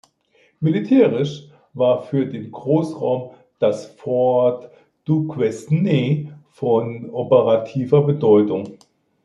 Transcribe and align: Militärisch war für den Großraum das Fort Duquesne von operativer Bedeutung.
Militärisch 0.61 1.51
war 1.73 2.01
für 2.01 2.25
den 2.25 2.49
Großraum 2.51 3.35
das 3.59 3.85
Fort 3.85 4.71
Duquesne 5.05 6.39
von 6.49 7.11
operativer 7.11 8.01
Bedeutung. 8.07 8.79